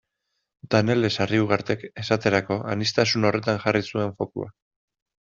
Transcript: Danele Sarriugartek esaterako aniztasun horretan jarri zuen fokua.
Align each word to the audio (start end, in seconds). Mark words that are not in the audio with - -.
Danele 0.75 1.09
Sarriugartek 1.17 1.83
esaterako 2.03 2.57
aniztasun 2.71 3.27
horretan 3.31 3.61
jarri 3.65 3.83
zuen 3.91 4.15
fokua. 4.23 4.49